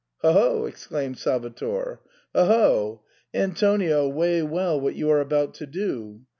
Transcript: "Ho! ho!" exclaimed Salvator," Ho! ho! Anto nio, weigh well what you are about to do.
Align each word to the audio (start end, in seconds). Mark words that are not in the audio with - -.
"Ho! 0.23 0.33
ho!" 0.33 0.65
exclaimed 0.65 1.19
Salvator," 1.19 1.99
Ho! 2.33 2.45
ho! 2.45 3.01
Anto 3.35 3.77
nio, 3.77 4.11
weigh 4.11 4.41
well 4.41 4.81
what 4.81 4.95
you 4.95 5.11
are 5.11 5.21
about 5.21 5.53
to 5.53 5.67
do. 5.67 6.21